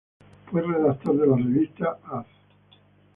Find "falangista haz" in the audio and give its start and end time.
1.97-2.25